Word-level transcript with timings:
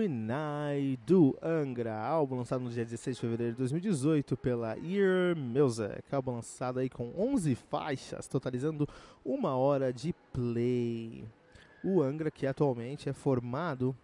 Ominai 0.00 0.98
do 1.06 1.36
Angra, 1.42 1.94
álbum 1.94 2.36
lançado 2.36 2.64
no 2.64 2.70
dia 2.70 2.86
16 2.86 3.16
de 3.16 3.20
fevereiro 3.20 3.52
de 3.52 3.58
2018 3.58 4.34
pela 4.34 4.74
Ear 4.78 5.36
Music, 5.36 6.02
álbum 6.10 6.36
lançado 6.36 6.78
aí 6.78 6.88
com 6.88 7.12
11 7.14 7.54
faixas, 7.54 8.26
totalizando 8.26 8.88
uma 9.22 9.54
hora 9.56 9.92
de 9.92 10.14
play. 10.32 11.22
O 11.84 12.00
Angra, 12.00 12.30
que 12.30 12.46
atualmente 12.46 13.10
é 13.10 13.12
formado 13.12 13.94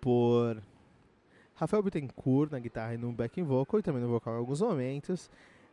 por 0.00 0.62
Rafael 1.56 1.82
Bittencourt 1.82 2.52
na 2.52 2.60
guitarra 2.60 2.94
e 2.94 2.98
no 2.98 3.10
backing 3.10 3.42
vocal, 3.42 3.80
e 3.80 3.82
também 3.82 4.00
no 4.00 4.08
vocal 4.08 4.34
em 4.34 4.38
alguns 4.38 4.60
momentos, 4.60 5.28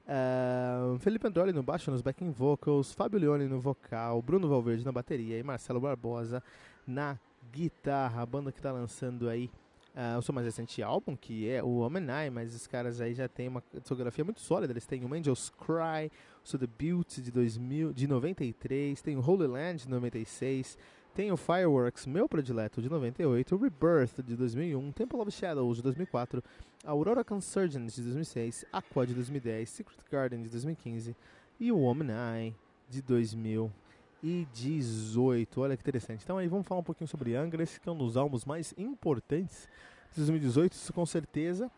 uh, 0.07 0.97
Felipe 0.97 1.27
Androli 1.27 1.53
no 1.53 1.61
baixo 1.61 1.91
nos 1.91 2.01
backing 2.01 2.31
vocals, 2.31 2.91
Fábio 2.91 3.19
Leone 3.19 3.45
no 3.45 3.59
vocal, 3.59 4.19
Bruno 4.19 4.49
Valverde 4.49 4.83
na 4.83 4.91
bateria 4.91 5.37
e 5.37 5.43
Marcelo 5.43 5.79
Barbosa 5.79 6.41
na 6.87 7.19
guitarra, 7.51 8.21
a 8.21 8.25
banda 8.25 8.51
que 8.51 8.59
está 8.59 8.71
lançando 8.71 9.29
aí 9.29 9.49
uh, 9.95 10.17
o 10.17 10.21
seu 10.21 10.33
mais 10.33 10.45
recente 10.45 10.81
álbum, 10.81 11.15
que 11.15 11.49
é 11.49 11.63
o 11.63 11.79
Omenai, 11.79 12.29
mas 12.29 12.55
os 12.55 12.67
caras 12.67 12.99
aí 13.01 13.13
já 13.13 13.27
tem 13.27 13.47
uma 13.47 13.63
discografia 13.73 14.23
muito 14.23 14.41
sólida. 14.41 14.73
Eles 14.73 14.85
têm 14.85 15.03
o 15.05 15.13
Angels 15.13 15.51
Cry, 15.51 16.11
o 16.43 16.47
seu 16.47 16.59
debut 16.59 17.19
de, 17.19 17.31
2000, 17.31 17.93
de 17.93 18.07
93, 18.07 19.01
tem 19.01 19.15
o 19.15 19.21
Holy 19.21 19.47
Land 19.47 19.83
de 19.83 19.89
96, 19.89 20.77
tem 21.13 21.31
o 21.31 21.37
Fireworks, 21.37 22.07
meu 22.07 22.27
predileto, 22.27 22.81
de 22.81 22.89
98, 22.89 23.55
o 23.55 23.57
Rebirth 23.59 24.23
de 24.23 24.35
2001, 24.35 24.91
Temple 24.91 25.19
of 25.19 25.31
Shadows 25.31 25.77
de 25.77 25.83
2004, 25.83 26.43
Aurora 26.83 27.23
Consurgence 27.23 27.95
de 27.95 28.01
2006, 28.03 28.65
Aqua 28.73 29.05
de 29.05 29.13
2010, 29.13 29.69
Secret 29.69 29.97
Garden 30.11 30.41
de 30.41 30.49
2015 30.49 31.15
e 31.59 31.71
o 31.71 31.79
Omenai 31.81 32.55
de 32.89 33.01
2000 33.01 33.71
2018. 34.23 35.61
Olha 35.61 35.75
que 35.75 35.83
interessante. 35.83 36.21
Então 36.23 36.37
aí 36.37 36.47
vamos 36.47 36.65
falar 36.65 36.79
um 36.79 36.83
pouquinho 36.83 37.07
sobre 37.07 37.35
Angra, 37.35 37.61
esse 37.61 37.79
que 37.79 37.89
é 37.89 37.91
um 37.91 37.97
dos 37.97 38.15
álbuns 38.15 38.45
mais 38.45 38.73
importantes 38.77 39.67
de 40.11 40.17
2018, 40.17 40.73
isso 40.73 40.93
com 40.93 41.05
certeza. 41.05 41.69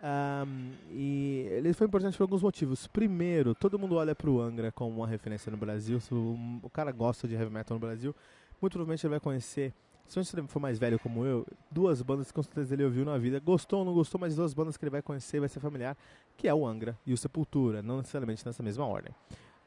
Um, 0.00 0.70
e 0.90 1.48
ele 1.50 1.72
foi 1.72 1.86
importante 1.86 2.16
por 2.16 2.24
alguns 2.24 2.42
motivos. 2.42 2.86
Primeiro, 2.86 3.54
todo 3.54 3.78
mundo 3.78 3.96
olha 3.96 4.14
para 4.14 4.30
o 4.30 4.40
Angra 4.40 4.70
como 4.70 4.96
uma 4.96 5.06
referência 5.06 5.50
no 5.50 5.56
Brasil. 5.56 5.98
Se 5.98 6.14
o, 6.14 6.60
o, 6.62 6.70
cara 6.70 6.92
gosta 6.92 7.26
de 7.26 7.34
heavy 7.34 7.50
metal 7.50 7.74
no 7.74 7.80
Brasil, 7.80 8.14
muito 8.60 8.72
provavelmente 8.74 9.04
ele 9.04 9.10
vai 9.10 9.20
conhecer, 9.20 9.72
se 10.06 10.22
você 10.22 10.40
for 10.44 10.60
mais 10.60 10.78
velho 10.78 10.98
como 11.00 11.24
eu, 11.24 11.44
duas 11.70 12.00
bandas 12.00 12.28
que 12.28 12.34
com 12.34 12.42
certeza 12.42 12.74
ele 12.74 12.84
ouviu 12.84 13.04
na 13.04 13.18
vida. 13.18 13.40
Gostou 13.40 13.80
ou 13.80 13.84
não 13.84 13.92
gostou, 13.94 14.20
mas 14.20 14.36
duas 14.36 14.54
bandas 14.54 14.76
que 14.76 14.84
ele 14.84 14.90
vai 14.90 15.02
conhecer 15.02 15.40
vai 15.40 15.48
ser 15.48 15.58
familiar, 15.58 15.96
que 16.36 16.46
é 16.46 16.54
o 16.54 16.64
Angra 16.66 16.96
e 17.04 17.12
o 17.12 17.16
Sepultura, 17.16 17.82
não 17.82 17.96
necessariamente 17.96 18.46
nessa 18.46 18.62
mesma 18.62 18.86
ordem. 18.86 19.12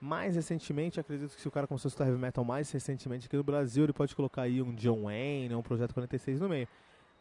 Mais 0.01 0.35
recentemente, 0.35 0.99
acredito 0.99 1.35
que 1.35 1.39
se 1.39 1.47
o 1.47 1.51
cara 1.51 1.67
começou 1.67 1.87
a 1.87 1.91
estudar 1.91 2.09
heavy 2.09 2.19
metal 2.19 2.43
mais 2.43 2.71
recentemente 2.71 3.27
aqui 3.27 3.37
no 3.37 3.43
Brasil, 3.43 3.83
ele 3.83 3.93
pode 3.93 4.15
colocar 4.15 4.41
aí 4.41 4.59
um 4.59 4.73
John 4.73 5.03
Wayne, 5.03 5.53
um 5.53 5.61
Projeto 5.61 5.93
46 5.93 6.39
no 6.41 6.49
meio. 6.49 6.67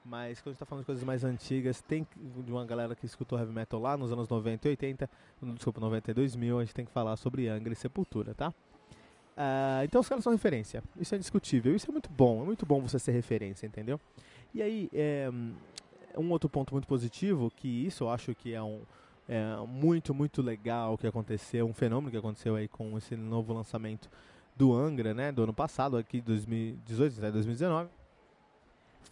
Mas 0.02 0.40
quando 0.40 0.48
a 0.48 0.52
gente 0.52 0.60
tá 0.60 0.64
falando 0.64 0.82
de 0.82 0.86
coisas 0.86 1.04
mais 1.04 1.22
antigas, 1.22 1.82
tem 1.82 2.06
de 2.16 2.50
uma 2.50 2.64
galera 2.64 2.96
que 2.96 3.04
escutou 3.04 3.38
heavy 3.38 3.52
metal 3.52 3.78
lá 3.78 3.98
nos 3.98 4.10
anos 4.10 4.26
90 4.30 4.66
e 4.66 4.70
80, 4.70 5.10
desculpa, 5.54 5.78
92 5.78 6.34
mil, 6.34 6.58
a 6.58 6.64
gente 6.64 6.74
tem 6.74 6.86
que 6.86 6.90
falar 6.90 7.16
sobre 7.18 7.48
Angra 7.48 7.74
e 7.74 7.76
Sepultura, 7.76 8.34
tá? 8.34 8.48
Uh, 8.48 9.84
então 9.84 10.00
os 10.00 10.08
caras 10.08 10.24
são 10.24 10.32
referência, 10.32 10.82
isso 10.98 11.14
é 11.14 11.18
indiscutível, 11.18 11.76
isso 11.76 11.90
é 11.90 11.92
muito 11.92 12.08
bom, 12.08 12.42
é 12.42 12.44
muito 12.46 12.64
bom 12.64 12.80
você 12.80 12.98
ser 12.98 13.12
referência, 13.12 13.66
entendeu? 13.66 14.00
E 14.54 14.62
aí, 14.62 14.88
é, 14.94 15.30
um 16.16 16.30
outro 16.30 16.48
ponto 16.48 16.72
muito 16.72 16.88
positivo, 16.88 17.50
que 17.54 17.68
isso 17.68 18.04
eu 18.04 18.10
acho 18.10 18.34
que 18.34 18.54
é 18.54 18.62
um, 18.62 18.80
é, 19.30 19.64
muito, 19.64 20.12
muito 20.12 20.42
legal 20.42 20.98
que 20.98 21.06
aconteceu, 21.06 21.64
um 21.64 21.72
fenômeno 21.72 22.10
que 22.10 22.16
aconteceu 22.16 22.56
aí 22.56 22.66
com 22.66 22.98
esse 22.98 23.14
novo 23.14 23.52
lançamento 23.52 24.10
do 24.56 24.74
Angra, 24.74 25.14
né, 25.14 25.30
do 25.30 25.44
ano 25.44 25.54
passado, 25.54 25.96
aqui 25.96 26.20
2018, 26.20 27.20
2019, 27.20 27.88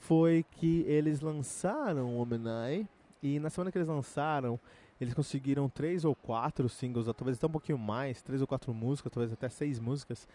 foi 0.01 0.45
que 0.51 0.81
eles 0.89 1.21
lançaram 1.21 2.17
o 2.17 2.21
Omenai 2.21 2.85
e 3.23 3.39
na 3.39 3.49
semana 3.49 3.71
que 3.71 3.79
eles 3.79 3.87
lançaram, 3.87 4.59
eles 5.01 5.15
conseguiram 5.15 5.69
três 5.69 6.05
ou 6.05 6.17
quatro 6.17 6.69
singles, 6.69 7.07
talvez 7.17 7.39
até 7.39 7.47
um 7.47 7.51
pouquinho 7.51 7.79
mais, 7.79 8.21
três 8.21 8.41
ou 8.41 8.47
quatro 8.49 8.75
músicas, 8.75 9.13
talvez 9.13 9.33
até 9.33 9.49
seis 9.49 9.79
músicas, 9.79 10.27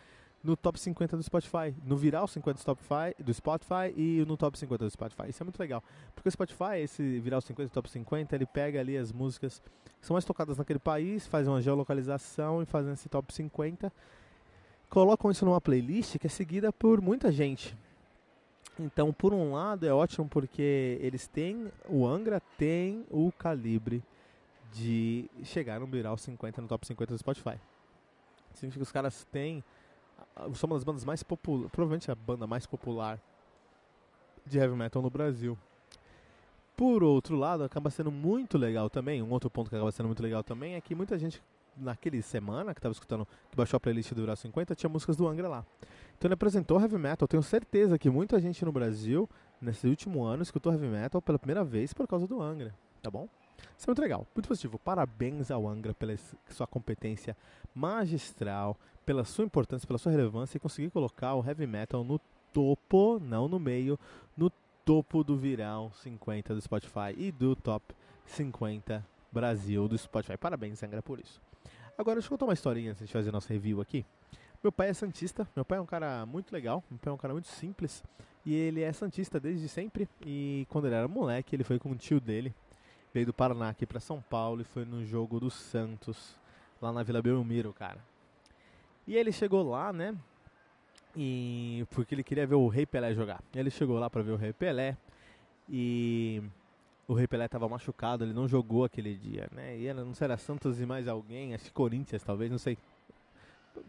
no 0.44 0.58
top 0.58 0.78
50 0.78 1.16
do 1.16 1.24
Spotify, 1.24 1.74
no 1.86 1.96
viral 1.96 2.28
50 2.28 2.54
do 2.54 2.60
Spotify, 2.60 3.24
do 3.24 3.34
Spotify 3.34 3.94
e 3.96 4.26
no 4.28 4.36
top 4.36 4.58
50 4.60 4.84
do 4.84 4.92
Spotify. 4.92 5.30
Isso 5.30 5.42
é 5.42 5.46
muito 5.46 5.60
legal, 5.60 5.82
porque 6.14 6.28
o 6.28 6.32
Spotify, 6.32 6.80
esse 6.80 7.20
viral 7.20 7.40
50 7.40 7.70
do 7.70 7.74
top 7.74 7.90
50, 7.90 8.36
ele 8.36 8.46
pega 8.46 8.80
ali 8.80 8.98
as 8.98 9.12
músicas 9.12 9.62
que 10.02 10.06
são 10.06 10.16
mais 10.16 10.26
tocadas 10.26 10.58
naquele 10.58 10.80
país, 10.80 11.26
faz 11.26 11.48
uma 11.48 11.62
geolocalização 11.62 12.62
e 12.62 12.66
faz 12.66 12.86
esse 12.88 13.08
top 13.08 13.34
50, 13.34 13.92
colocam 14.90 15.32
isso 15.32 15.46
numa 15.46 15.62
playlist 15.62 16.18
que 16.18 16.28
é 16.28 16.30
seguida 16.30 16.74
por 16.74 17.00
muita 17.00 17.32
gente. 17.32 17.78
Então, 18.78 19.14
por 19.14 19.34
um 19.34 19.54
lado, 19.54 19.86
é 19.86 19.94
ótimo 19.94 20.28
porque 20.28 20.98
eles 21.00 21.28
têm, 21.28 21.72
o 21.88 22.06
Angra 22.06 22.42
tem 22.58 23.06
o 23.10 23.32
calibre 23.32 24.04
de 24.74 25.30
chegar 25.44 25.80
no 25.80 25.86
viral 25.86 26.18
50 26.18 26.62
no 26.62 26.68
top 26.68 26.86
50 26.86 27.14
do 27.14 27.18
Spotify. 27.18 27.60
Significa 28.54 28.80
que 28.80 28.88
os 28.88 28.92
caras 28.92 29.24
têm 29.32 29.64
são 30.56 30.68
uma 30.68 30.76
das 30.76 30.84
bandas 30.84 31.06
mais 31.06 31.24
populares, 31.24 31.72
provavelmente 31.72 32.12
a 32.12 32.16
banda 32.16 32.48
mais 32.48 32.66
popular 32.66 33.20
de 34.46 34.58
heavy 34.58 34.76
metal 34.76 35.02
no 35.02 35.10
Brasil. 35.10 35.58
Por 36.76 37.04
outro 37.04 37.36
lado, 37.36 37.64
acaba 37.64 37.90
sendo 37.90 38.12
muito 38.12 38.58
legal 38.58 38.90
também, 38.90 39.22
um 39.22 39.30
outro 39.30 39.50
ponto 39.50 39.70
que 39.70 39.76
acaba 39.76 39.92
sendo 39.92 40.08
muito 40.08 40.24
legal 40.24 40.44
também 40.44 40.76
é 40.76 40.82
que 40.82 40.96
muita 40.96 41.18
gente 41.18 41.42
naquele 41.78 42.22
semana 42.22 42.74
que 42.74 42.80
estava 42.80 42.92
escutando, 42.92 43.28
que 43.50 43.56
baixou 43.56 43.78
a 43.78 43.80
playlist 43.80 44.12
do 44.14 44.22
Viral 44.22 44.36
50, 44.36 44.76
tinha 44.76 44.90
músicas 44.90 45.16
do 45.16 45.28
Angra 45.28 45.48
lá. 45.48 45.66
Então 46.18 46.28
ele 46.28 46.34
apresentou 46.34 46.80
heavy 46.80 46.98
metal. 46.98 47.28
Tenho 47.28 47.44
certeza 47.44 47.98
que 47.98 48.10
muita 48.10 48.40
gente 48.40 48.64
no 48.64 48.72
Brasil, 48.72 49.30
nesse 49.62 49.88
último 49.88 50.24
ano, 50.24 50.44
escutou 50.44 50.72
heavy 50.72 50.88
metal 50.88 51.22
pela 51.22 51.40
primeira 51.40 51.64
vez 51.64 51.94
por 51.94 52.08
causa 52.08 52.28
do 52.28 52.42
Angra, 52.42 52.74
tá 53.02 53.10
bom? 53.10 53.28
Isso 53.78 53.86
é 53.86 53.88
muito 53.88 54.02
legal, 54.02 54.28
muito 54.36 54.48
positivo. 54.48 54.80
Parabéns 54.80 55.52
ao 55.52 55.68
Angra 55.68 55.94
pela 55.94 56.16
sua 56.50 56.68
competência 56.68 57.36
magistral, 57.74 58.78
pela 59.06 59.24
sua 59.24 59.46
importância, 59.46 59.88
pela 59.88 60.00
sua 60.00 60.12
relevância 60.12 60.58
e 60.58 60.60
conseguir 60.60 60.90
colocar 60.90 61.36
o 61.36 61.46
heavy 61.46 61.68
metal 61.68 62.04
no 62.04 62.20
topo, 62.52 63.20
não 63.20 63.48
no 63.48 63.60
meio, 63.60 64.00
no 64.38 64.52
topo 64.86 65.24
do 65.24 65.36
viral 65.36 65.92
50 65.94 66.54
do 66.54 66.62
Spotify 66.62 67.14
e 67.18 67.32
do 67.32 67.56
top 67.56 67.96
50 68.26 69.06
Brasil 69.32 69.88
do 69.88 69.98
Spotify. 69.98 70.38
Parabéns, 70.38 70.84
Angra, 70.84 71.02
por 71.02 71.20
isso. 71.20 71.42
Agora, 71.98 72.16
deixa 72.16 72.28
eu 72.28 72.32
contar 72.32 72.46
uma 72.46 72.54
historinha 72.54 72.92
antes 72.92 73.08
de 73.08 73.12
fazer 73.12 73.32
nossa 73.32 73.52
review 73.52 73.82
aqui. 73.82 74.06
Meu 74.64 74.72
pai 74.72 74.90
é 74.90 74.94
santista, 74.94 75.48
meu 75.56 75.66
pai 75.66 75.78
é 75.78 75.82
um 75.82 75.86
cara 75.86 76.26
muito 76.26 76.54
legal, 76.54 76.84
meu 76.90 76.98
pai 76.98 77.12
é 77.12 77.14
um 77.14 77.18
cara 77.18 77.34
muito 77.34 77.50
simples 77.50 78.02
e 78.46 78.54
ele 78.54 78.82
é 78.82 78.94
santista 78.94 79.40
desde 79.40 79.68
sempre. 79.68 80.08
E 80.26 80.66
quando 80.70 80.86
ele 80.86 80.96
era 80.96 81.08
moleque, 81.08 81.56
ele 81.56 81.64
foi 81.64 81.78
com 81.78 81.92
o 81.92 81.96
tio 81.96 82.20
dele, 82.20 82.54
veio 83.14 83.28
do 83.28 83.34
Paraná 83.34 83.70
aqui 83.70 83.86
para 83.86 84.00
São 84.00 84.22
Paulo 84.22 84.62
e 84.62 84.66
foi 84.66 84.84
no 84.86 85.06
jogo 85.06 85.40
do 85.40 85.52
Santos, 85.52 86.36
lá 86.82 86.92
na 86.92 87.04
Vila 87.04 87.22
Belmiro, 87.22 87.72
cara. 87.72 88.00
E 89.06 89.16
ele 89.16 89.32
chegou 89.32 89.70
lá, 89.70 89.94
né? 89.94 90.16
E 91.16 91.86
porque 91.92 92.16
ele 92.16 92.24
queria 92.24 92.48
ver 92.48 92.56
o 92.56 92.68
Rei 92.68 92.86
Pelé 92.86 93.14
jogar. 93.14 93.44
Ele 93.54 93.70
chegou 93.70 94.00
lá 94.00 94.10
para 94.10 94.24
ver 94.24 94.32
o 94.32 94.36
Rei 94.36 94.52
Pelé 94.52 94.98
e 95.70 96.42
o 97.08 97.14
Rei 97.14 97.28
Pelé 97.28 97.46
estava 97.46 97.70
machucado, 97.70 98.24
ele 98.24 98.34
não 98.34 98.48
jogou 98.48 98.84
aquele 98.84 99.16
dia, 99.16 99.48
né? 99.52 99.78
E 99.78 99.94
não 99.94 100.14
sei, 100.14 100.26
era 100.26 100.38
Santos 100.38 100.82
e 100.82 100.86
mais 100.86 101.08
alguém, 101.08 101.54
acho 101.54 101.66
que 101.66 101.72
Corinthians 101.72 102.24
talvez, 102.24 102.50
não 102.50 102.58
sei. 102.58 102.78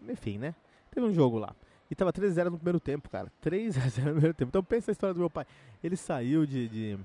Enfim, 0.08 0.36
né? 0.38 0.54
Teve 0.90 1.06
um 1.06 1.14
jogo 1.14 1.38
lá. 1.38 1.54
E 1.90 1.94
tava 1.94 2.12
3x0 2.12 2.50
no 2.50 2.56
primeiro 2.56 2.80
tempo, 2.80 3.08
cara. 3.08 3.32
3x0 3.42 4.04
no 4.04 4.12
primeiro 4.12 4.34
tempo. 4.34 4.48
Então 4.48 4.64
pensa 4.64 4.90
a 4.90 4.92
história 4.92 5.14
do 5.14 5.20
meu 5.20 5.30
pai. 5.30 5.46
Ele 5.82 5.96
saiu 5.96 6.44
de, 6.46 6.68
de, 6.68 6.98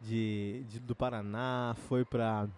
de, 0.00 0.64
de 0.68 0.80
do 0.80 0.94
Paraná, 0.94 1.74
foi 1.88 2.04
pra 2.04 2.48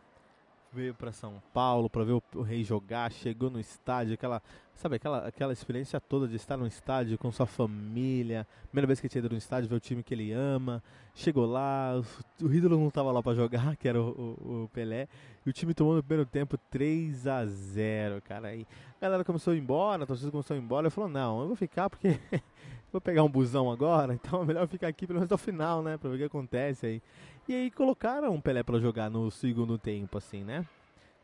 veio 0.73 0.95
para 0.95 1.13
São 1.13 1.35
Paulo 1.53 1.91
para 1.91 2.03
ver 2.03 2.13
o, 2.13 2.23
o, 2.35 2.41
Rei 2.41 2.65
jogar, 2.65 3.13
chegou 3.13 3.51
no 3.51 3.61
estádio, 3.61 4.15
aquela, 4.15 4.43
sabe, 4.75 4.97
aquela, 4.97 5.27
aquela 5.27 5.53
experiência 5.53 6.01
toda 6.01 6.27
de 6.27 6.37
estar 6.37 6.57
no 6.57 6.67
estádio 6.67 7.19
com 7.19 7.31
sua 7.31 7.45
família, 7.45 8.47
primeira 8.69 8.87
vez 8.87 8.99
que 8.99 9.09
tinha 9.09 9.21
ido 9.21 9.29
no 9.29 9.37
estádio, 9.37 9.69
ver 9.69 9.77
o 9.77 9.81
time 9.81 10.03
que 10.03 10.15
ele 10.15 10.33
ama, 10.33 10.83
chegou 11.15 11.45
lá, 11.45 12.01
o, 12.41 12.47
o 12.47 12.55
ídolo 12.55 12.79
não 12.79 12.89
estava 12.89 13.13
lá 13.13 13.23
para 13.23 13.35
jogar, 13.35 13.77
que 13.77 13.87
era 13.87 14.01
o, 14.01 14.09
o, 14.09 14.65
o, 14.65 14.71
Pelé, 14.73 15.09
e 15.45 15.51
o 15.51 15.53
time 15.53 15.75
tomou 15.75 15.95
no 15.95 16.03
primeiro 16.03 16.29
tempo 16.29 16.57
3 16.71 17.27
a 17.27 17.45
0 17.45 18.23
cara, 18.23 18.49
aí 18.49 18.67
a 18.99 19.05
galera 19.05 19.25
começou 19.25 19.53
a 19.53 19.57
ir 19.57 19.61
embora, 19.61 20.05
a 20.05 20.07
torcida 20.07 20.31
começou 20.31 20.55
a 20.55 20.59
ir 20.59 20.63
embora, 20.63 20.87
eu 20.87 20.91
falou, 20.91 21.11
não, 21.11 21.43
eu 21.43 21.49
vou 21.49 21.57
ficar 21.57 21.91
porque 21.91 22.19
vou 22.91 23.01
pegar 23.01 23.23
um 23.25 23.31
busão 23.31 23.71
agora, 23.71 24.15
então 24.17 24.43
é 24.43 24.45
melhor 24.47 24.67
ficar 24.67 24.89
aqui 24.89 25.07
pelo 25.07 25.19
menos 25.19 25.27
até 25.27 25.35
o 25.35 25.39
final, 25.39 25.83
né, 25.83 25.99
para 25.99 26.09
ver 26.09 26.17
o 26.17 26.19
que 26.19 26.25
acontece 26.25 26.87
aí. 26.87 27.03
E 27.49 27.55
aí 27.55 27.71
colocaram 27.71 28.35
o 28.35 28.41
Pelé 28.41 28.63
para 28.63 28.79
jogar 28.79 29.11
no 29.11 29.31
segundo 29.31 29.77
tempo, 29.77 30.19
assim, 30.19 30.45
né? 30.45 30.67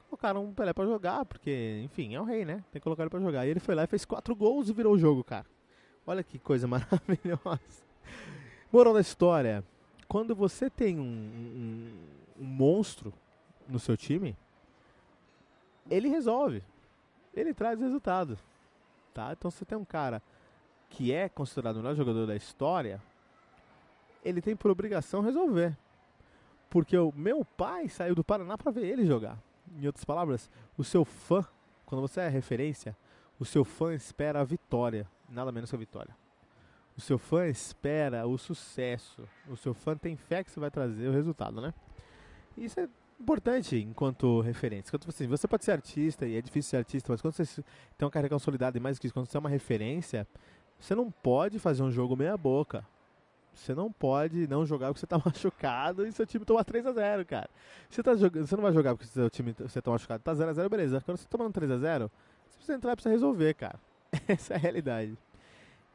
Colocaram 0.09 0.49
o 0.49 0.53
Pelé 0.53 0.73
para 0.73 0.87
jogar, 0.87 1.25
porque, 1.25 1.81
enfim, 1.85 2.15
é 2.15 2.21
o 2.21 2.25
rei, 2.25 2.45
né? 2.45 2.65
Tem 2.73 2.81
que 2.81 2.81
colocar 2.81 3.03
ele 3.03 3.11
pra 3.11 3.21
jogar. 3.21 3.47
E 3.47 3.51
ele 3.51 3.61
foi 3.61 3.75
lá 3.75 3.85
e 3.85 3.87
fez 3.87 4.05
quatro 4.05 4.35
gols 4.35 4.69
e 4.69 4.73
virou 4.73 4.95
o 4.95 4.99
jogo, 4.99 5.23
cara. 5.23 5.47
Olha 6.07 6.25
que 6.25 6.39
coisa 6.39 6.67
maravilhosa. 6.69 7.85
Moral 8.73 8.95
da 8.95 9.01
história: 9.01 9.63
quando 10.09 10.35
você 10.35 10.69
tem 10.69 10.99
um, 10.99 11.03
um, 11.03 11.93
um 12.41 12.45
monstro 12.45 13.13
no 13.69 13.79
seu 13.79 13.97
time, 13.97 14.37
ele 15.91 16.09
resolve. 16.09 16.63
Ele 17.35 17.55
traz 17.55 17.79
resultado. 17.79 18.39
Tá? 19.15 19.33
Então 19.33 19.51
você 19.51 19.65
tem 19.65 19.77
um 19.77 19.85
cara 19.85 20.23
que 20.91 21.13
é 21.13 21.29
considerado 21.29 21.77
o 21.77 21.79
melhor 21.81 21.95
jogador 21.95 22.27
da 22.27 22.35
história, 22.35 23.03
ele 24.25 24.41
tem 24.41 24.57
por 24.57 24.71
obrigação 24.71 25.21
resolver. 25.21 25.77
Porque 26.71 26.97
o 26.97 27.13
meu 27.13 27.45
pai 27.45 27.89
saiu 27.89 28.15
do 28.15 28.25
Paraná 28.25 28.59
para 28.59 28.71
ver 28.71 28.87
ele 28.87 29.07
jogar. 29.07 29.39
Em 29.77 29.87
outras 29.87 30.05
palavras, 30.05 30.51
o 30.77 30.85
seu 30.85 31.05
fã, 31.05 31.45
quando 31.87 32.01
você 32.01 32.21
é 32.21 32.29
referência, 32.29 32.97
o 33.39 33.45
seu 33.45 33.65
fã 33.65 33.95
espera 33.95 34.41
a 34.41 34.45
vitória, 34.45 35.07
nada 35.29 35.53
menos 35.53 35.71
que 35.71 35.77
a 35.77 35.79
vitória. 35.79 36.15
O 36.97 37.01
seu 37.01 37.17
fã 37.17 37.47
espera 37.47 38.27
o 38.27 38.37
sucesso. 38.37 39.23
O 39.49 39.57
seu 39.57 39.73
fã 39.73 39.97
tem 39.97 40.17
fé 40.17 40.43
que 40.43 40.51
você 40.51 40.59
vai 40.59 40.71
trazer 40.71 41.09
o 41.09 41.13
resultado, 41.13 41.61
né? 41.61 41.73
Isso 42.57 42.81
é 42.81 42.89
importante 43.21 43.77
enquanto 43.77 44.41
referência. 44.41 44.91
Quando, 44.91 45.09
assim, 45.09 45.29
você 45.29 45.47
pode 45.47 45.65
ser 45.65 45.73
artista 45.73 46.27
e 46.27 46.37
é 46.37 46.43
difícil 46.43 46.71
ser 46.71 46.77
artista, 46.79 47.13
mas 47.13 47.23
quando 47.23 47.35
você 47.35 47.63
tem 47.97 48.05
uma 48.05 48.11
carreira 48.11 48.35
consolidada 48.35 48.77
e 48.77 48.81
mais 48.81 48.99
que 48.99 49.07
isso, 49.07 49.15
quando 49.15 49.27
você 49.27 49.37
é 49.37 49.41
uma 49.41 49.49
referência, 49.49 50.27
você 50.79 50.95
não 50.95 51.11
pode 51.11 51.59
fazer 51.59 51.83
um 51.83 51.91
jogo 51.91 52.17
meia 52.17 52.37
boca. 52.37 52.85
Você 53.59 53.75
não 53.75 53.91
pode 53.93 54.47
não 54.47 54.65
jogar 54.65 54.89
porque 54.89 55.01
você 55.01 55.07
tá 55.07 55.21
machucado 55.25 56.07
e 56.07 56.13
seu 56.13 56.25
time 56.25 56.45
toma 56.45 56.65
3x0, 56.65 57.25
cara. 57.25 57.51
Você, 57.91 58.03
tá 58.03 58.15
jogando, 58.15 58.47
você 58.47 58.57
não 58.57 58.63
vai 58.63 58.73
jogar 58.73 58.95
porque 58.95 59.11
seu 59.11 59.29
time 59.29 59.55
você 59.59 59.83
tá 59.83 59.91
machucado. 59.91 60.23
Tá 60.23 60.33
0x0, 60.33 60.69
beleza. 60.69 61.01
Quando 61.01 61.19
você 61.19 61.25
tá 61.25 61.37
tomando 61.37 61.53
3x0, 61.53 62.11
você 62.49 62.57
precisa 62.57 62.75
entrar 62.75 62.93
e 62.93 62.97
precisa 62.97 63.13
resolver, 63.13 63.55
cara. 63.55 63.79
Essa 64.29 64.55
é 64.55 64.57
a 64.57 64.61
realidade. 64.61 65.19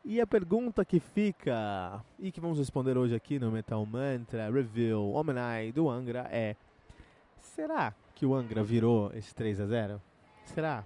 E 0.06 0.20
a 0.20 0.28
pergunta 0.28 0.84
que 0.84 1.00
fica, 1.00 2.04
e 2.20 2.30
que 2.30 2.42
vamos 2.42 2.60
responder 2.60 2.98
hoje 2.98 3.16
aqui 3.16 3.40
no 3.40 3.50
Metal 3.50 3.86
Mantra 3.86 4.52
Review 4.52 5.14
Omenai 5.14 5.72
do 5.72 5.90
Angra 5.90 6.28
é: 6.30 6.58
Será 7.40 7.94
que 8.14 8.26
o 8.26 8.36
Angra 8.36 8.62
virou 8.62 9.12
esse 9.14 9.34
3x0? 9.34 10.00
Será? 10.44 10.84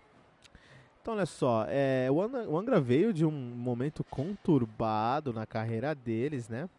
Então, 1.07 1.15
olha 1.15 1.25
só, 1.25 1.65
é, 1.69 2.09
o, 2.11 2.21
Angra, 2.21 2.49
o, 2.49 2.57
Angra, 2.57 2.81
veio 2.81 3.13
de 3.13 3.25
um 3.25 3.31
momento 3.31 4.03
conturbado 4.03 5.31
na 5.31 5.45
carreira 5.45 5.95
deles, 5.95 6.49
né? 6.49 6.69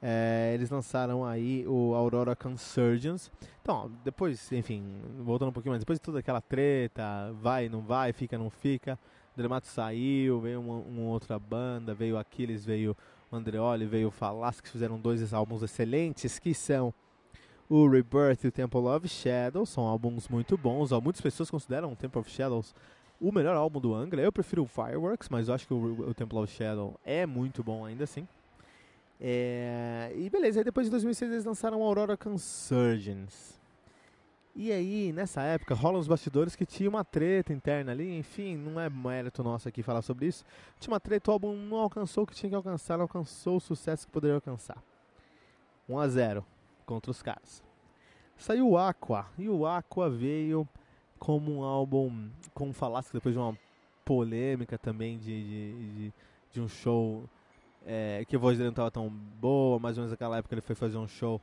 É, 0.00 0.52
eles 0.54 0.70
lançaram 0.70 1.22
aí 1.22 1.66
o 1.68 1.94
Aurora 1.94 2.34
Consurgence. 2.34 3.30
Então, 3.60 3.92
depois, 4.02 4.50
enfim, 4.52 4.82
voltando 5.18 5.50
um 5.50 5.52
pouquinho 5.52 5.72
mais, 5.72 5.82
depois 5.82 5.98
de 5.98 6.02
toda 6.02 6.20
aquela 6.20 6.40
treta, 6.40 7.30
vai, 7.42 7.68
não 7.68 7.82
vai, 7.82 8.10
fica, 8.14 8.38
não 8.38 8.48
fica, 8.48 8.98
o 9.34 9.36
Dramato 9.36 9.66
saiu, 9.66 10.40
veio 10.40 10.60
uma, 10.60 10.76
uma, 10.76 11.10
outra 11.10 11.38
banda, 11.38 11.92
veio 11.92 12.16
Aquiles, 12.16 12.64
veio 12.64 12.96
Andreoli, 13.30 13.84
veio 13.84 14.08
o 14.08 14.10
Falas, 14.10 14.62
que 14.62 14.70
fizeram 14.70 14.98
dois 14.98 15.34
álbuns 15.34 15.62
excelentes, 15.62 16.38
que 16.38 16.54
são 16.54 16.94
o 17.68 17.86
Rebirth 17.86 18.44
e 18.44 18.48
o 18.48 18.52
Temple 18.52 18.80
of 18.80 19.06
Shadows, 19.06 19.68
são 19.68 19.84
álbuns 19.84 20.26
muito 20.26 20.56
bons, 20.56 20.90
muitas 21.02 21.20
pessoas 21.20 21.50
consideram 21.50 21.92
o 21.92 21.96
Temple 21.96 22.20
of 22.20 22.30
Shadows 22.30 22.74
o 23.20 23.32
melhor 23.32 23.56
álbum 23.56 23.80
do 23.80 23.94
Angra. 23.94 24.22
Eu 24.22 24.32
prefiro 24.32 24.62
o 24.62 24.66
Fireworks, 24.66 25.28
mas 25.28 25.48
eu 25.48 25.54
acho 25.54 25.66
que 25.66 25.74
o, 25.74 26.08
o 26.08 26.14
Temple 26.14 26.38
of 26.38 26.52
Shadow 26.52 26.98
é 27.04 27.26
muito 27.26 27.62
bom 27.62 27.84
ainda 27.84 28.04
assim. 28.04 28.26
É, 29.20 30.12
e 30.14 30.30
beleza, 30.30 30.60
aí 30.60 30.64
depois 30.64 30.86
de 30.86 30.90
2006 30.92 31.32
eles 31.32 31.44
lançaram 31.44 31.82
Aurora 31.82 32.16
Consurgence. 32.16 33.58
E 34.60 34.72
aí, 34.72 35.12
nessa 35.12 35.42
época, 35.42 35.72
rolam 35.72 36.00
os 36.00 36.08
bastidores 36.08 36.56
que 36.56 36.66
tinha 36.66 36.88
uma 36.88 37.04
treta 37.04 37.52
interna 37.52 37.92
ali, 37.92 38.18
enfim, 38.18 38.56
não 38.56 38.80
é 38.80 38.90
mérito 38.90 39.42
nosso 39.42 39.68
aqui 39.68 39.84
falar 39.84 40.02
sobre 40.02 40.26
isso. 40.26 40.44
Tinha 40.80 40.92
uma 40.92 40.98
treta, 40.98 41.30
o 41.30 41.34
álbum 41.34 41.54
não 41.54 41.76
alcançou 41.78 42.24
o 42.24 42.26
que 42.26 42.34
tinha 42.34 42.50
que 42.50 42.56
alcançar, 42.56 42.96
não 42.96 43.04
alcançou 43.04 43.56
o 43.56 43.60
sucesso 43.60 44.06
que 44.06 44.12
poderia 44.12 44.34
alcançar. 44.34 44.82
1 45.88 45.98
a 45.98 46.08
0 46.08 46.46
contra 46.84 47.10
os 47.10 47.22
caras. 47.22 47.62
Saiu 48.36 48.70
o 48.70 48.76
Aqua, 48.76 49.26
e 49.38 49.48
o 49.48 49.64
Aqua 49.64 50.10
veio 50.10 50.68
como 51.18 51.58
um 51.58 51.62
álbum, 51.62 52.30
como 52.54 52.72
falasse 52.72 53.12
depois 53.12 53.34
de 53.34 53.38
uma 53.38 53.56
polêmica 54.04 54.78
também 54.78 55.18
de, 55.18 55.42
de, 55.42 55.92
de, 55.94 56.12
de 56.52 56.60
um 56.60 56.68
show 56.68 57.28
é, 57.86 58.24
que 58.26 58.36
a 58.36 58.38
voz 58.38 58.56
dele 58.56 58.68
não 58.68 58.72
estava 58.72 58.90
tão 58.90 59.08
boa, 59.08 59.78
mais 59.78 59.96
ou 59.96 60.02
menos 60.02 60.12
naquela 60.12 60.38
época 60.38 60.54
ele 60.54 60.62
foi 60.62 60.74
fazer 60.74 60.96
um 60.96 61.08
show 61.08 61.40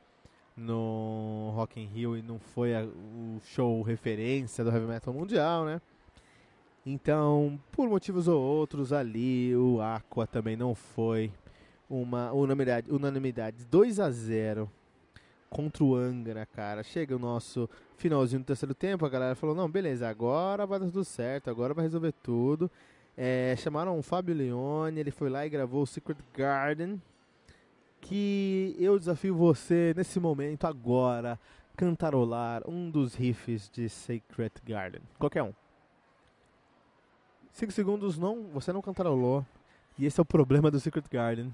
no 0.56 1.52
Rock 1.54 1.80
in 1.80 1.86
Rio 1.86 2.16
e 2.16 2.22
não 2.22 2.38
foi 2.38 2.74
a, 2.74 2.84
o 2.84 3.38
show 3.44 3.82
referência 3.82 4.64
do 4.64 4.70
heavy 4.70 4.86
metal 4.86 5.12
mundial, 5.12 5.64
né? 5.64 5.80
Então, 6.84 7.60
por 7.72 7.88
motivos 7.88 8.28
ou 8.28 8.40
outros 8.40 8.92
ali, 8.92 9.54
o 9.56 9.80
Aqua 9.80 10.26
também 10.26 10.56
não 10.56 10.74
foi 10.74 11.32
uma 11.90 12.32
unanimidade, 12.32 12.90
unanimidade 12.92 13.64
2 13.64 13.98
a 13.98 14.10
0 14.10 14.70
contra 15.50 15.82
o 15.82 15.96
Angra, 15.96 16.46
cara. 16.46 16.82
Chega 16.84 17.16
o 17.16 17.18
nosso 17.18 17.68
finalzinho 17.96 18.42
do 18.42 18.46
terceiro 18.46 18.74
tempo, 18.74 19.04
a 19.04 19.08
galera 19.08 19.34
falou: 19.34 19.54
não, 19.54 19.68
beleza, 19.68 20.08
agora 20.08 20.66
vai 20.66 20.78
dar 20.78 20.86
tudo 20.86 21.04
certo, 21.04 21.50
agora 21.50 21.74
vai 21.74 21.84
resolver 21.84 22.12
tudo. 22.22 22.70
É, 23.16 23.54
chamaram 23.56 23.98
o 23.98 24.02
Fábio 24.02 24.34
Leone, 24.34 25.00
ele 25.00 25.10
foi 25.10 25.30
lá 25.30 25.46
e 25.46 25.50
gravou 25.50 25.82
o 25.82 25.86
Secret 25.86 26.18
Garden. 26.34 27.00
Que 28.00 28.76
eu 28.78 28.98
desafio 28.98 29.34
você 29.34 29.92
nesse 29.96 30.20
momento, 30.20 30.66
agora, 30.66 31.38
cantarolar 31.76 32.62
um 32.68 32.90
dos 32.90 33.14
riffs 33.14 33.68
de 33.68 33.88
Secret 33.88 34.52
Garden. 34.64 35.00
Qualquer 35.18 35.42
um. 35.42 35.52
5 37.52 37.72
segundos 37.72 38.18
não, 38.18 38.44
você 38.52 38.70
não 38.72 38.82
cantarolou. 38.82 39.44
E 39.98 40.04
esse 40.04 40.20
é 40.20 40.22
o 40.22 40.26
problema 40.26 40.70
do 40.70 40.78
Secret 40.78 41.04
Garden. 41.10 41.52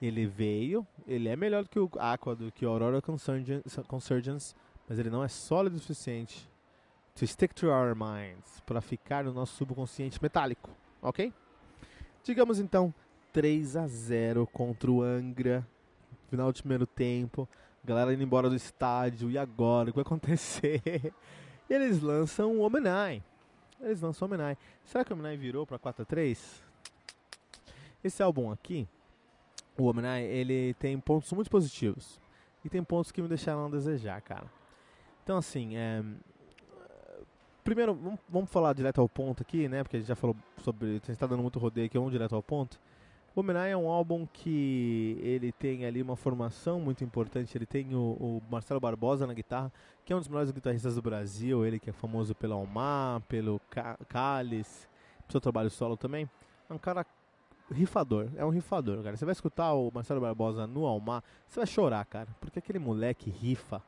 Ele 0.00 0.26
veio, 0.26 0.86
ele 1.06 1.28
é 1.28 1.34
melhor 1.34 1.64
do 1.64 1.68
que 1.68 1.78
o 1.78 1.90
Aqua, 1.98 2.36
do 2.36 2.52
que 2.52 2.64
o 2.64 2.68
Aurora 2.68 3.02
Consurgence, 3.02 4.54
mas 4.88 4.98
ele 4.98 5.10
não 5.10 5.22
é 5.24 5.28
sólido 5.28 5.76
o 5.76 5.78
suficiente 5.78 6.48
to 7.14 7.26
stick 7.26 7.54
to 7.54 7.68
our 7.68 7.94
minds, 7.94 8.60
para 8.66 8.80
ficar 8.80 9.24
no 9.24 9.32
nosso 9.32 9.54
subconsciente 9.56 10.20
metálico, 10.22 10.70
ok? 11.00 11.32
Digamos 12.24 12.58
então 12.58 12.92
3 13.32 13.76
a 13.76 13.86
0 13.86 14.46
contra 14.46 14.90
o 14.90 15.02
Angra, 15.02 15.66
final 16.28 16.52
do 16.52 16.58
primeiro 16.58 16.86
tempo, 16.86 17.48
galera 17.84 18.12
indo 18.12 18.22
embora 18.22 18.48
do 18.48 18.56
estádio, 18.56 19.30
e 19.30 19.38
agora? 19.38 19.90
O 19.90 19.92
que 19.92 19.96
vai 19.96 20.02
acontecer? 20.02 20.82
e 21.68 21.74
eles 21.74 22.00
lançam 22.00 22.56
o 22.56 22.60
Omenai. 22.62 23.22
Eles 23.80 24.00
lançam 24.00 24.26
o 24.26 24.28
Omenai. 24.28 24.56
Será 24.84 25.04
que 25.04 25.12
o 25.12 25.14
Omenai 25.14 25.36
virou 25.36 25.66
para 25.66 25.78
4 25.78 26.02
a 26.02 26.04
3? 26.04 26.64
Esse 28.02 28.22
álbum 28.22 28.50
aqui, 28.50 28.88
o 29.78 29.86
Omni, 29.86 30.22
ele 30.22 30.74
tem 30.74 30.98
pontos 30.98 31.32
muito 31.32 31.50
positivos. 31.50 32.20
E 32.64 32.68
tem 32.68 32.82
pontos 32.82 33.12
que 33.12 33.20
me 33.20 33.28
deixaram 33.28 33.66
a 33.66 33.68
desejar, 33.68 34.20
cara. 34.22 34.46
Então, 35.24 35.38
assim, 35.38 35.74
é... 35.74 36.04
Primeiro, 37.64 37.98
vamos, 38.28 38.50
falar 38.50 38.74
direto 38.74 39.00
ao 39.00 39.08
ponto 39.08 39.42
aqui, 39.42 39.66
né? 39.68 39.82
Porque 39.82 39.96
a 39.96 39.98
gente 39.98 40.08
já 40.08 40.14
falou 40.14 40.36
sobre... 40.58 40.88
A 40.88 40.92
gente 40.92 41.12
está 41.12 41.26
dando 41.26 41.42
muito 41.42 41.58
rodeio 41.58 41.86
aqui, 41.86 41.96
vamos 41.96 42.12
direto 42.12 42.34
ao 42.34 42.42
ponto. 42.42 42.78
O 43.34 43.40
Omni 43.40 43.70
é 43.70 43.76
um 43.76 43.88
álbum 43.88 44.26
que 44.30 45.18
ele 45.22 45.50
tem 45.50 45.86
ali 45.86 46.02
uma 46.02 46.14
formação 46.14 46.78
muito 46.78 47.02
importante. 47.02 47.56
Ele 47.56 47.64
tem 47.64 47.94
o, 47.94 47.98
o 47.98 48.42
Marcelo 48.50 48.78
Barbosa 48.78 49.26
na 49.26 49.32
guitarra, 49.32 49.72
que 50.04 50.12
é 50.12 50.16
um 50.16 50.18
dos 50.18 50.28
melhores 50.28 50.50
guitarristas 50.50 50.96
do 50.96 51.00
Brasil. 51.00 51.64
Ele 51.64 51.80
que 51.80 51.88
é 51.88 51.92
famoso 51.94 52.34
pelo 52.34 52.52
Almar, 52.52 53.22
pelo 53.22 53.58
Cálice, 54.10 54.86
pelo 55.22 55.32
seu 55.32 55.40
trabalho 55.40 55.70
solo 55.70 55.96
também. 55.96 56.28
É 56.68 56.74
um 56.74 56.78
cara 56.78 57.06
rifador, 57.72 58.28
é 58.36 58.44
um 58.44 58.50
rifador, 58.50 59.02
cara. 59.02 59.16
Você 59.16 59.24
vai 59.24 59.32
escutar 59.32 59.72
o 59.72 59.90
Marcelo 59.92 60.20
Barbosa 60.20 60.66
no 60.66 60.84
Almar, 60.84 61.24
você 61.48 61.60
vai 61.60 61.66
chorar, 61.66 62.04
cara, 62.04 62.28
porque 62.40 62.58
aquele 62.58 62.78
moleque 62.78 63.30
rifa 63.30 63.82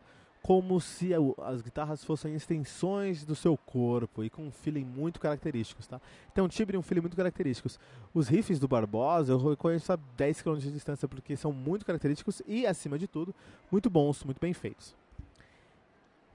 como 0.47 0.81
se 0.81 1.11
as 1.43 1.61
guitarras 1.61 2.05
fossem 2.05 2.33
extensões 2.33 3.25
do 3.25 3.35
seu 3.35 3.57
corpo 3.57 4.23
e 4.23 4.31
com 4.31 4.47
um 4.47 4.53
feeling 4.53 4.85
muito 4.85 5.19
característicos, 5.19 5.89
tá? 5.89 6.01
Tem 6.33 6.45
um 6.45 6.47
timbre 6.47 6.77
e 6.77 6.79
um 6.79 6.83
feeling 6.83 7.01
muito 7.01 7.17
característicos. 7.17 7.81
Os 8.15 8.29
riffs 8.29 8.61
do 8.61 8.69
Barbosa 8.69 9.33
eu 9.33 9.39
reconheço 9.39 9.93
a 9.93 9.99
10 10.17 10.43
km 10.43 10.59
de 10.59 10.71
distância 10.71 11.09
porque 11.09 11.35
são 11.37 11.53
muito 11.53 11.85
característicos 11.85 12.43
e, 12.47 12.65
acima 12.65 12.97
de 12.97 13.09
tudo, 13.09 13.35
muito 13.73 13.91
bons, 13.91 14.23
muito 14.23 14.41
bem 14.41 14.53
feitos. 14.55 14.95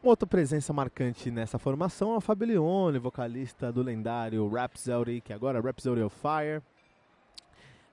Outra 0.04 0.28
presença 0.28 0.74
marcante 0.74 1.32
nessa 1.32 1.58
formação 1.58 2.14
é 2.14 2.18
o 2.18 2.22
Fabilione, 2.22 3.00
vocalista 3.00 3.72
do 3.72 3.82
lendário 3.82 4.46
Rhapsody, 4.50 5.22
que 5.22 5.32
agora 5.32 5.60
é 5.60 5.62
Rhapsody 5.62 6.02
of 6.02 6.14
Fire, 6.18 6.62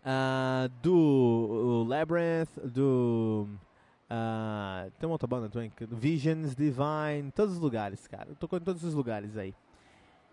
uh, 0.03 0.69
do 0.83 1.85
Labyrinth, 1.87 2.51
do 2.65 3.47
Uh, 4.11 4.91
tem 4.99 5.07
uma 5.07 5.15
outra 5.15 5.27
banda 5.27 5.51
também, 5.51 5.71
Visions, 5.91 6.57
Divine, 6.57 7.31
todos 7.35 7.55
os 7.55 7.61
lugares, 7.61 8.07
cara. 8.07 8.35
Tocou 8.39 8.59
em 8.59 8.63
todos 8.63 8.83
os 8.83 8.95
lugares 8.95 9.37
aí. 9.37 9.55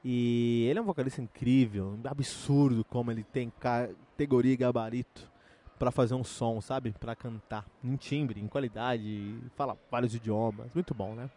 E 0.03 0.67
ele 0.69 0.79
é 0.79 0.81
um 0.81 0.85
vocalista 0.85 1.21
incrível, 1.21 1.99
absurdo 2.05 2.85
como 2.85 3.11
ele 3.11 3.23
tem 3.23 3.51
categoria 3.59 4.53
e 4.53 4.57
gabarito 4.57 5.29
para 5.77 5.91
fazer 5.91 6.13
um 6.13 6.23
som, 6.23 6.61
sabe? 6.61 6.93
Para 6.93 7.15
cantar, 7.15 7.65
em 7.83 7.95
timbre, 7.95 8.39
em 8.39 8.47
qualidade, 8.47 9.35
fala 9.55 9.77
vários 9.91 10.13
idiomas, 10.15 10.73
muito 10.73 10.93
bom, 10.93 11.15
né? 11.15 11.29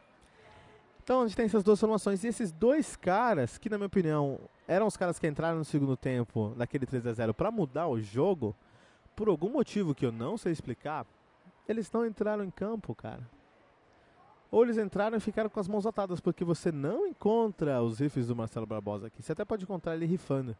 Então 1.02 1.22
a 1.22 1.26
gente 1.26 1.36
tem 1.36 1.46
essas 1.46 1.64
duas 1.64 1.80
formações 1.80 2.22
e 2.22 2.28
esses 2.28 2.52
dois 2.52 2.94
caras, 2.94 3.56
que 3.56 3.70
na 3.70 3.78
minha 3.78 3.86
opinião 3.86 4.38
eram 4.68 4.86
os 4.86 4.96
caras 4.96 5.18
que 5.18 5.26
entraram 5.26 5.56
no 5.56 5.64
segundo 5.64 5.96
tempo 5.96 6.54
daquele 6.56 6.84
3 6.84 7.06
a 7.06 7.12
0 7.14 7.34
para 7.34 7.50
mudar 7.50 7.88
o 7.88 7.98
jogo, 7.98 8.54
por 9.16 9.28
algum 9.28 9.48
motivo 9.48 9.94
que 9.94 10.04
eu 10.04 10.12
não 10.12 10.36
sei 10.36 10.52
explicar, 10.52 11.06
eles 11.68 11.90
não 11.92 12.06
entraram 12.06 12.42
em 12.42 12.50
campo, 12.50 12.94
cara. 12.94 13.28
Ou 14.50 14.64
eles 14.64 14.78
entraram 14.78 15.16
e 15.16 15.20
ficaram 15.20 15.50
com 15.50 15.60
as 15.60 15.68
mãos 15.68 15.86
atadas, 15.86 16.20
porque 16.20 16.42
você 16.42 16.72
não 16.72 17.06
encontra 17.06 17.82
os 17.82 17.98
riffs 17.98 18.26
do 18.26 18.34
Marcelo 18.34 18.66
Barbosa 18.66 19.08
aqui. 19.08 19.22
Você 19.22 19.32
até 19.32 19.44
pode 19.44 19.64
encontrar 19.64 19.94
ele 19.94 20.06
rifando. 20.06 20.56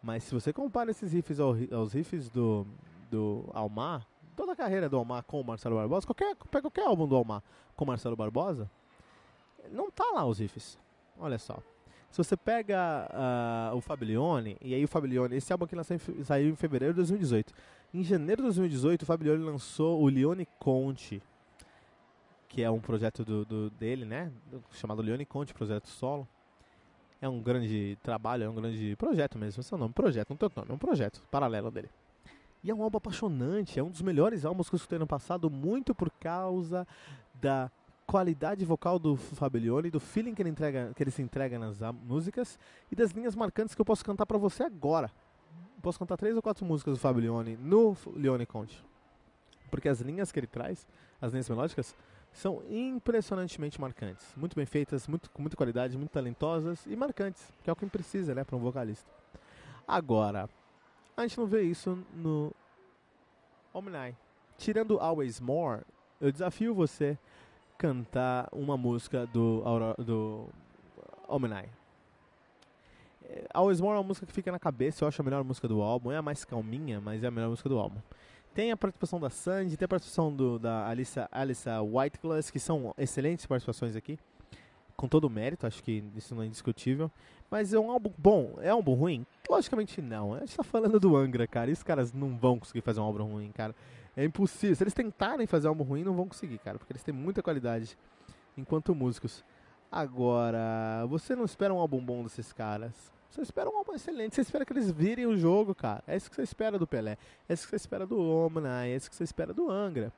Mas 0.00 0.22
se 0.24 0.34
você 0.34 0.52
compara 0.52 0.90
esses 0.90 1.12
riffs 1.12 1.40
aos 1.40 1.92
riffs 1.92 2.28
do, 2.28 2.66
do 3.10 3.44
Almar, 3.52 4.06
toda 4.36 4.52
a 4.52 4.56
carreira 4.56 4.88
do 4.88 4.96
Almar 4.96 5.24
com 5.24 5.40
o 5.40 5.44
Marcelo 5.44 5.76
Barbosa, 5.76 6.06
qualquer, 6.06 6.36
pega 6.50 6.62
qualquer 6.62 6.86
álbum 6.86 7.08
do 7.08 7.16
Almar 7.16 7.42
com 7.74 7.84
o 7.84 7.88
Marcelo 7.88 8.14
Barbosa, 8.14 8.70
não 9.72 9.90
tá 9.90 10.04
lá 10.14 10.24
os 10.24 10.38
riffs. 10.38 10.78
Olha 11.18 11.38
só. 11.38 11.58
Se 12.10 12.18
você 12.18 12.36
pega 12.36 13.08
uh, 13.72 13.76
o 13.76 13.80
Fablione, 13.80 14.56
e 14.60 14.72
aí 14.72 14.84
o 14.84 14.88
Fablione, 14.88 15.34
esse 15.34 15.52
álbum 15.52 15.64
aqui 15.64 15.74
saiu 16.22 16.50
em 16.50 16.54
fevereiro 16.54 16.94
de 16.94 16.98
2018. 16.98 17.52
Em 17.94 18.02
janeiro 18.02 18.42
de 18.42 18.48
2018, 18.48 19.02
o 19.02 19.06
Fablione 19.06 19.44
lançou 19.44 20.02
o 20.02 20.08
Leone 20.08 20.48
Conte, 20.58 21.22
que 22.48 22.60
é 22.60 22.68
um 22.68 22.80
projeto 22.80 23.24
do, 23.24 23.44
do, 23.44 23.70
dele, 23.70 24.04
né? 24.04 24.32
Chamado 24.72 25.00
Leone 25.00 25.24
Conte, 25.24 25.54
projeto 25.54 25.86
solo. 25.86 26.26
É 27.22 27.28
um 27.28 27.40
grande 27.40 27.96
trabalho, 28.02 28.42
é 28.42 28.48
um 28.48 28.54
grande 28.56 28.96
projeto 28.96 29.38
mesmo. 29.38 29.60
Esse 29.60 29.72
é 29.72 29.76
nome, 29.76 29.94
projeto, 29.94 30.30
não 30.30 30.36
tem 30.36 30.46
outro 30.46 30.60
nome, 30.60 30.72
é 30.72 30.74
um 30.74 30.78
projeto 30.78 31.22
paralelo 31.30 31.70
dele. 31.70 31.88
E 32.64 32.70
é 32.70 32.74
um 32.74 32.82
álbum 32.82 32.98
apaixonante, 32.98 33.78
é 33.78 33.82
um 33.84 33.90
dos 33.90 34.02
melhores 34.02 34.44
álbuns 34.44 34.68
que 34.68 34.74
eu 34.74 34.78
escutei 34.78 34.98
no 34.98 35.06
passado, 35.06 35.48
muito 35.48 35.94
por 35.94 36.10
causa 36.10 36.84
da 37.40 37.70
qualidade 38.08 38.64
vocal 38.64 38.98
do 38.98 39.14
Fablione, 39.14 39.88
do 39.88 40.00
feeling 40.00 40.34
que 40.34 40.42
ele, 40.42 40.50
entrega, 40.50 40.92
que 40.96 41.00
ele 41.00 41.12
se 41.12 41.22
entrega 41.22 41.60
nas 41.60 41.78
músicas 42.04 42.58
e 42.90 42.96
das 42.96 43.12
linhas 43.12 43.36
marcantes 43.36 43.72
que 43.72 43.80
eu 43.80 43.84
posso 43.84 44.04
cantar 44.04 44.26
para 44.26 44.36
você 44.36 44.64
agora 44.64 45.12
posso 45.84 45.98
cantar 45.98 46.16
três 46.16 46.34
ou 46.34 46.40
quatro 46.40 46.64
músicas 46.64 46.94
do 46.94 47.00
Fábio 47.00 47.22
Leone 47.22 47.58
no 47.58 47.94
Leone 48.16 48.46
Conte. 48.46 48.82
Porque 49.70 49.88
as 49.88 50.00
linhas 50.00 50.32
que 50.32 50.40
ele 50.40 50.46
traz, 50.46 50.86
as 51.20 51.30
linhas 51.32 51.48
melódicas, 51.48 51.94
são 52.32 52.62
impressionantemente 52.70 53.78
marcantes. 53.78 54.26
Muito 54.34 54.56
bem 54.56 54.64
feitas, 54.64 55.06
muito, 55.06 55.30
com 55.30 55.42
muita 55.42 55.56
qualidade, 55.56 55.96
muito 55.98 56.10
talentosas 56.10 56.84
e 56.86 56.96
marcantes, 56.96 57.52
que 57.62 57.68
é 57.68 57.72
o 57.72 57.76
que 57.76 57.86
precisa 57.86 58.34
né, 58.34 58.44
para 58.44 58.56
um 58.56 58.60
vocalista. 58.60 59.08
Agora, 59.86 60.48
a 61.16 61.22
gente 61.22 61.36
não 61.36 61.46
vê 61.46 61.62
isso 61.62 61.98
no 62.14 62.50
Omni. 63.72 64.16
Tirando 64.56 64.98
Always 64.98 65.38
More, 65.38 65.82
eu 66.18 66.32
desafio 66.32 66.74
você 66.74 67.18
cantar 67.76 68.48
uma 68.52 68.76
música 68.76 69.26
do, 69.26 69.62
do 69.98 70.48
Omni. 71.28 71.68
Always 73.52 73.80
More 73.80 73.96
é 73.96 73.98
uma 73.98 74.06
música 74.06 74.26
que 74.26 74.32
fica 74.32 74.50
na 74.50 74.58
cabeça, 74.58 75.04
eu 75.04 75.08
acho 75.08 75.20
a 75.20 75.24
melhor 75.24 75.44
música 75.44 75.68
do 75.68 75.80
álbum. 75.80 76.12
É 76.12 76.16
a 76.16 76.22
mais 76.22 76.44
calminha, 76.44 77.00
mas 77.00 77.22
é 77.22 77.26
a 77.26 77.30
melhor 77.30 77.50
música 77.50 77.68
do 77.68 77.78
álbum. 77.78 78.00
Tem 78.54 78.70
a 78.70 78.76
participação 78.76 79.18
da 79.18 79.30
Sandy, 79.30 79.76
tem 79.76 79.84
a 79.84 79.88
participação 79.88 80.32
do, 80.32 80.58
da 80.58 80.86
Alissa, 80.86 81.28
Alissa 81.32 81.82
Whiteglass, 81.82 82.50
que 82.50 82.60
são 82.60 82.94
excelentes 82.96 83.46
participações 83.46 83.96
aqui. 83.96 84.18
Com 84.96 85.08
todo 85.08 85.24
o 85.24 85.30
mérito, 85.30 85.66
acho 85.66 85.82
que 85.82 86.04
isso 86.14 86.36
não 86.36 86.42
é 86.42 86.46
indiscutível. 86.46 87.10
Mas 87.50 87.72
é 87.72 87.78
um 87.78 87.90
álbum 87.90 88.12
bom, 88.16 88.54
é 88.60 88.72
um 88.72 88.76
álbum 88.76 88.94
ruim? 88.94 89.26
Logicamente 89.50 90.00
não. 90.00 90.34
A 90.34 90.40
gente 90.40 90.56
tá 90.56 90.62
falando 90.62 91.00
do 91.00 91.16
Angra, 91.16 91.48
cara. 91.48 91.68
E 91.68 91.72
os 91.72 91.82
caras 91.82 92.12
não 92.12 92.36
vão 92.36 92.60
conseguir 92.60 92.80
fazer 92.80 93.00
um 93.00 93.04
álbum 93.04 93.24
ruim, 93.24 93.50
cara. 93.50 93.74
É 94.16 94.24
impossível. 94.24 94.76
Se 94.76 94.84
eles 94.84 94.94
tentarem 94.94 95.48
fazer 95.48 95.66
um 95.66 95.70
álbum 95.70 95.82
ruim, 95.82 96.04
não 96.04 96.14
vão 96.14 96.28
conseguir, 96.28 96.58
cara. 96.58 96.78
Porque 96.78 96.92
eles 96.92 97.02
têm 97.02 97.14
muita 97.14 97.42
qualidade 97.42 97.98
enquanto 98.56 98.94
músicos. 98.94 99.44
Agora, 99.90 101.04
você 101.08 101.34
não 101.34 101.44
espera 101.44 101.74
um 101.74 101.78
álbum 101.78 102.04
bom 102.04 102.22
desses 102.22 102.52
caras. 102.52 103.13
Você 103.34 103.42
espera 103.42 103.68
um 103.68 103.76
álbum 103.76 103.94
excelente, 103.94 104.36
você 104.36 104.42
espera 104.42 104.64
que 104.64 104.72
eles 104.72 104.88
virem 104.92 105.26
o 105.26 105.36
jogo, 105.36 105.74
cara. 105.74 106.04
É 106.06 106.16
isso 106.16 106.30
que 106.30 106.36
você 106.36 106.42
espera 106.42 106.78
do 106.78 106.86
Pelé, 106.86 107.18
é 107.48 107.52
isso 107.52 107.64
que 107.64 107.70
você 107.70 107.76
espera 107.76 108.06
do 108.06 108.20
Omna, 108.20 108.86
é 108.86 108.94
isso 108.94 109.10
que 109.10 109.16
você 109.16 109.24
espera 109.24 109.52
do 109.52 109.68
Angra. 109.68 110.12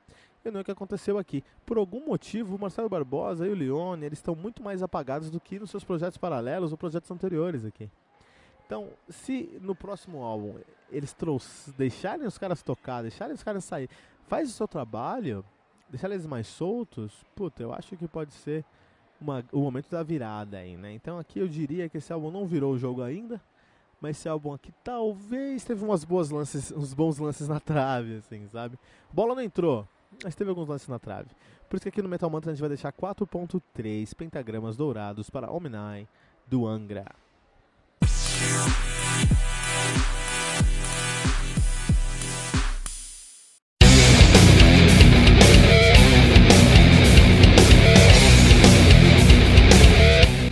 E 0.45 0.51
não 0.51 0.59
é 0.59 0.61
o 0.61 0.63
que 0.63 0.69
aconteceu 0.69 1.17
aqui. 1.17 1.43
Por 1.65 1.79
algum 1.79 2.05
motivo, 2.05 2.55
o 2.55 2.59
Marcelo 2.59 2.87
Barbosa 2.87 3.47
e 3.47 3.49
o 3.49 3.55
Leone, 3.55 4.05
eles 4.05 4.19
estão 4.19 4.35
muito 4.35 4.61
mais 4.61 4.83
apagados 4.83 5.31
do 5.31 5.39
que 5.39 5.57
nos 5.57 5.71
seus 5.71 5.83
projetos 5.83 6.19
paralelos 6.19 6.71
ou 6.71 6.77
projetos 6.77 7.09
anteriores 7.09 7.65
aqui. 7.65 7.89
Então, 8.67 8.87
se 9.09 9.57
no 9.63 9.73
próximo 9.73 10.21
álbum 10.21 10.53
eles 10.91 11.15
deixarem 11.75 12.27
os 12.27 12.37
caras 12.37 12.61
tocar, 12.61 13.01
deixarem 13.01 13.33
os 13.33 13.41
caras 13.41 13.65
sair, 13.65 13.89
faz 14.27 14.47
o 14.47 14.53
seu 14.53 14.67
trabalho, 14.67 15.43
deixar 15.89 16.11
eles 16.11 16.27
mais 16.27 16.45
soltos, 16.45 17.25
puta, 17.35 17.63
eu 17.63 17.73
acho 17.73 17.97
que 17.97 18.07
pode 18.07 18.31
ser 18.33 18.63
uma, 19.19 19.43
o 19.51 19.59
momento 19.59 19.89
da 19.89 20.03
virada 20.03 20.57
aí, 20.57 20.77
né? 20.77 20.93
Então 20.93 21.17
aqui 21.19 21.39
eu 21.39 21.47
diria 21.47 21.89
que 21.89 21.97
esse 21.97 22.11
álbum 22.11 22.31
não 22.31 22.45
virou 22.45 22.73
o 22.73 22.77
jogo 22.77 23.01
ainda, 23.01 23.41
mas 23.99 24.17
esse 24.17 24.29
álbum 24.29 24.53
aqui 24.53 24.71
talvez 24.83 25.63
teve 25.63 25.83
umas 25.83 26.03
boas 26.03 26.29
lances, 26.29 26.71
uns 26.71 26.93
bons 26.93 27.17
lances 27.17 27.47
na 27.47 27.59
trave, 27.59 28.17
assim, 28.17 28.47
sabe? 28.47 28.77
Bola 29.11 29.35
não 29.35 29.41
entrou, 29.41 29.87
mas 30.23 30.35
teve 30.35 30.49
alguns 30.49 30.67
lances 30.67 30.87
na 30.87 30.99
trave. 30.99 31.29
Por 31.69 31.75
isso 31.75 31.83
que 31.83 31.89
aqui 31.89 32.01
no 32.01 32.09
Metal 32.09 32.29
Mantra 32.29 32.51
a 32.51 32.53
gente 32.53 32.61
vai 32.61 32.69
deixar 32.69 32.93
4.3 32.93 34.15
pentagramas 34.15 34.77
dourados 34.77 35.29
para 35.29 35.51
Omni 35.51 36.07
do 36.47 36.65
Angra. 36.65 37.05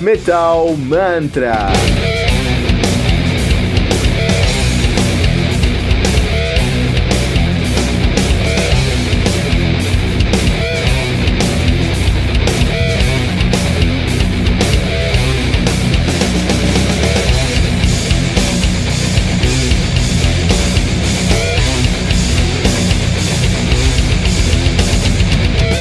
Metal 0.00 0.76
Mantra. 0.76 2.19